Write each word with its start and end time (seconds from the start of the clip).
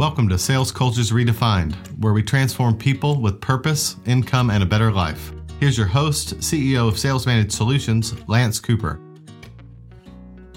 Welcome 0.00 0.30
to 0.30 0.38
Sales 0.38 0.72
Cultures 0.72 1.10
Redefined, 1.10 1.74
where 1.98 2.14
we 2.14 2.22
transform 2.22 2.74
people 2.74 3.20
with 3.20 3.38
purpose, 3.38 3.96
income, 4.06 4.48
and 4.48 4.62
a 4.62 4.66
better 4.66 4.90
life. 4.90 5.30
Here's 5.60 5.76
your 5.76 5.88
host, 5.88 6.38
CEO 6.38 6.88
of 6.88 6.98
Sales 6.98 7.26
Managed 7.26 7.52
Solutions, 7.52 8.14
Lance 8.26 8.58
Cooper. 8.60 8.98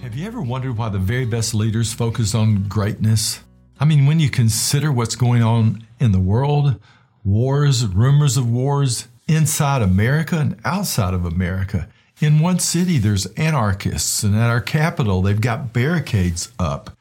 Have 0.02 0.16
you 0.16 0.26
ever 0.26 0.42
wondered 0.42 0.78
why 0.78 0.88
the 0.88 0.98
very 0.98 1.26
best 1.26 1.54
leaders 1.54 1.92
focus 1.92 2.34
on 2.34 2.70
greatness? 2.70 3.42
I 3.82 3.84
mean, 3.84 4.06
when 4.06 4.22
you 4.22 4.30
consider 4.30 4.94
what's 4.94 5.18
going 5.18 5.44
on 5.44 5.86
in 6.00 6.14
the 6.14 6.22
world, 6.22 6.80
wars, 7.26 7.86
rumors 7.86 8.38
of 8.38 8.50
wars 8.50 9.10
inside 9.28 9.82
America 9.82 10.38
and 10.38 10.56
outside 10.64 11.14
of 11.14 11.26
America, 11.26 11.90
in 12.22 12.40
one 12.40 12.60
city, 12.60 12.98
there's 12.98 13.26
anarchists, 13.34 14.24
and 14.24 14.38
at 14.38 14.50
our 14.50 14.62
capital, 14.62 15.22
they've 15.22 15.42
got 15.42 15.74
barricades 15.74 16.50
up. 16.58 16.96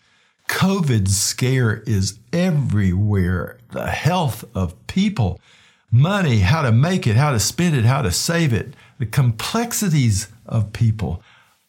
COVID 0.52 1.08
scare 1.08 1.82
is 1.86 2.18
everywhere. 2.32 3.58
The 3.70 3.90
health 3.90 4.44
of 4.54 4.86
people, 4.86 5.40
money, 5.90 6.40
how 6.40 6.62
to 6.62 6.70
make 6.70 7.06
it, 7.06 7.16
how 7.16 7.32
to 7.32 7.40
spend 7.40 7.74
it, 7.74 7.84
how 7.84 8.02
to 8.02 8.12
save 8.12 8.52
it, 8.52 8.74
the 8.98 9.06
complexities 9.06 10.28
of 10.46 10.72
people. 10.72 11.22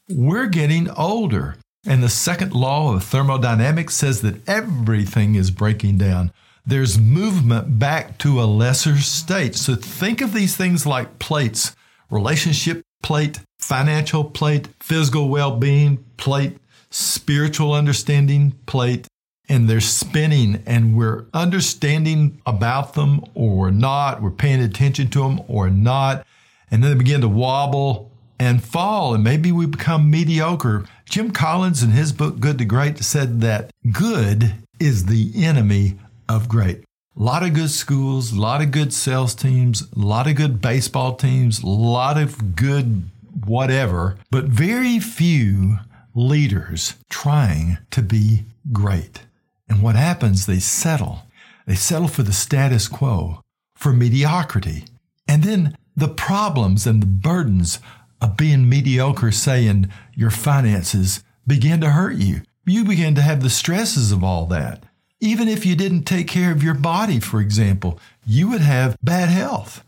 We're 0.10 0.48
getting 0.48 0.92
older. 0.92 1.56
And 1.86 2.04
the 2.04 2.10
second 2.10 2.54
law 2.54 2.94
of 2.94 3.04
thermodynamics 3.06 3.96
says 3.96 4.22
that 4.22 4.48
everything 4.48 5.36
is 5.36 5.50
breaking 5.50 5.98
down. 5.98 6.34
There's 6.66 7.00
movement 7.00 7.80
back 7.80 8.18
to 8.20 8.42
a 8.42 8.46
lesser 8.46 8.98
state. 8.98 9.56
So 9.56 9.76
think 9.76 10.22
of 10.22 10.34
these 10.34 10.56
things 10.56 10.86
like 10.86 11.20
plates 11.20 11.76
relationship 12.10 12.84
plate, 13.02 13.40
financial 13.60 14.24
plate, 14.24 14.68
physical 14.82 15.30
well 15.30 15.56
being 15.58 16.04
plate, 16.18 16.58
spiritual 16.94 17.74
understanding 17.74 18.54
plate, 18.66 19.08
and 19.50 19.68
they're 19.68 19.82
spinning 19.82 20.64
and 20.66 20.96
we're 20.96 21.26
understanding 21.34 22.40
about 22.46 22.94
them 22.94 23.24
or 23.34 23.72
not. 23.72 24.22
We're 24.22 24.30
paying 24.30 24.62
attention 24.62 25.10
to 25.10 25.24
them 25.24 25.42
or 25.48 25.70
not. 25.70 26.26
And 26.70 26.84
then 26.84 26.92
they 26.92 26.98
begin 26.98 27.22
to 27.22 27.28
wobble 27.28 28.12
and 28.40 28.64
fall, 28.64 29.14
and 29.14 29.24
maybe 29.24 29.52
we 29.52 29.66
become 29.66 30.10
mediocre. 30.10 30.86
Jim 31.06 31.32
Collins, 31.32 31.84
in 31.84 31.92
his 31.92 32.12
book 32.12 32.40
Good 32.40 32.58
to 32.58 32.66
Great, 32.66 32.98
said 33.00 33.42
that 33.42 33.72
good 33.92 34.56
is 34.80 35.06
the 35.06 35.32
enemy 35.36 36.00
of 36.28 36.50
great. 36.50 36.84
A 37.16 37.22
lot 37.22 37.44
of 37.44 37.54
good 37.54 37.70
schools, 37.70 38.32
a 38.32 38.40
lot 38.40 38.62
of 38.62 38.72
good 38.72 38.92
sales 38.92 39.36
teams, 39.36 39.84
a 39.96 40.00
lot 40.00 40.28
of 40.28 40.36
good 40.36 40.62
baseball 40.62 41.16
teams, 41.16 41.62
a 41.62 41.68
lot 41.68 42.18
of 42.18 42.56
good 42.56 43.10
whatever, 43.46 44.18
but 44.32 44.46
very 44.46 45.00
few 45.00 45.78
leaders 46.16 46.96
trying 47.10 47.78
to 47.92 48.02
be 48.02 48.46
great. 48.72 49.22
And 49.68 49.82
what 49.82 49.96
happens, 49.96 50.46
they 50.46 50.60
settle. 50.60 51.24
They 51.66 51.76
settle 51.76 52.08
for 52.08 52.24
the 52.24 52.34
status 52.34 52.88
quo, 52.88 53.42
for 53.76 53.94
mediocrity. 53.94 54.86
And 55.28 55.44
then 55.44 55.78
the 55.96 56.10
problems 56.10 56.86
and 56.86 57.02
the 57.02 57.08
burdens 57.08 57.80
of 58.22 58.38
being 58.38 58.70
mediocre, 58.70 59.32
say, 59.32 59.66
in 59.68 59.92
your 60.14 60.30
finances 60.30 61.24
begin 61.46 61.82
to 61.82 61.92
hurt 61.92 62.16
you. 62.18 62.42
You 62.66 62.86
begin 62.86 63.16
to 63.16 63.22
have 63.22 63.42
the 63.42 63.50
stresses 63.50 64.12
of 64.12 64.24
all 64.24 64.46
that. 64.48 64.84
Even 65.20 65.48
if 65.48 65.66
you 65.66 65.76
didn't 65.76 66.04
take 66.04 66.28
care 66.28 66.52
of 66.52 66.64
your 66.64 66.74
body, 66.74 67.20
for 67.20 67.40
example, 67.40 68.00
you 68.26 68.50
would 68.50 68.62
have 68.62 68.98
bad 69.02 69.30
health. 69.30 69.84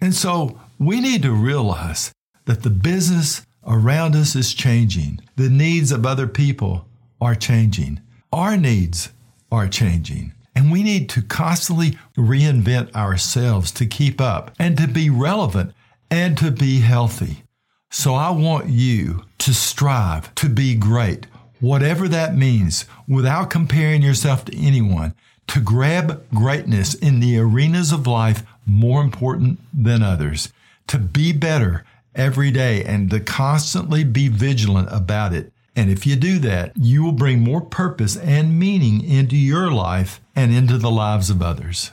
And 0.00 0.14
so 0.14 0.60
we 0.78 1.00
need 1.00 1.22
to 1.22 1.32
realize 1.32 2.12
that 2.44 2.62
the 2.62 2.70
business 2.70 3.42
around 3.66 4.14
us 4.14 4.34
is 4.34 4.54
changing. 4.54 5.20
The 5.36 5.50
needs 5.50 5.92
of 5.92 6.06
other 6.06 6.26
people 6.26 6.86
are 7.20 7.34
changing. 7.34 8.00
Our 8.32 8.56
needs 8.56 9.10
are 9.50 9.68
changing. 9.68 10.32
And 10.54 10.72
we 10.72 10.82
need 10.82 11.08
to 11.10 11.22
constantly 11.22 11.98
reinvent 12.16 12.94
ourselves 12.94 13.70
to 13.72 13.86
keep 13.86 14.20
up 14.20 14.50
and 14.58 14.76
to 14.76 14.88
be 14.88 15.08
relevant 15.10 15.72
and 16.10 16.36
to 16.38 16.50
be 16.50 16.80
healthy. 16.80 17.44
So 17.90 18.14
I 18.14 18.30
want 18.30 18.68
you 18.68 19.24
to 19.38 19.54
strive 19.54 20.34
to 20.36 20.48
be 20.48 20.74
great 20.74 21.26
whatever 21.60 22.08
that 22.08 22.36
means, 22.36 22.86
without 23.06 23.50
comparing 23.50 24.02
yourself 24.02 24.44
to 24.44 24.56
anyone, 24.56 25.14
to 25.48 25.60
grab 25.60 26.24
greatness 26.34 26.94
in 26.94 27.20
the 27.20 27.38
arenas 27.38 27.92
of 27.92 28.06
life 28.06 28.42
more 28.66 29.02
important 29.02 29.58
than 29.72 30.02
others, 30.02 30.52
to 30.86 30.98
be 30.98 31.32
better 31.32 31.84
every 32.18 32.50
day 32.50 32.84
and 32.84 33.08
to 33.10 33.20
constantly 33.20 34.04
be 34.04 34.28
vigilant 34.28 34.88
about 34.90 35.32
it. 35.32 35.52
And 35.76 35.90
if 35.90 36.06
you 36.06 36.16
do 36.16 36.38
that, 36.40 36.72
you 36.76 37.04
will 37.04 37.12
bring 37.12 37.40
more 37.40 37.60
purpose 37.60 38.16
and 38.16 38.58
meaning 38.58 39.02
into 39.04 39.36
your 39.36 39.70
life 39.70 40.20
and 40.34 40.52
into 40.52 40.76
the 40.76 40.90
lives 40.90 41.30
of 41.30 41.40
others. 41.40 41.92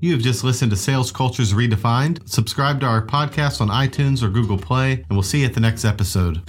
You 0.00 0.12
have 0.12 0.22
just 0.22 0.44
listened 0.44 0.70
to 0.70 0.76
Sales 0.76 1.12
Cultures 1.12 1.52
Redefined. 1.52 2.28
Subscribe 2.28 2.80
to 2.80 2.86
our 2.86 3.06
podcast 3.06 3.60
on 3.60 3.68
iTunes 3.68 4.22
or 4.22 4.28
Google 4.28 4.58
Play, 4.58 4.92
and 4.92 5.06
we'll 5.10 5.22
see 5.22 5.40
you 5.40 5.46
at 5.46 5.54
the 5.54 5.60
next 5.60 5.84
episode. 5.84 6.42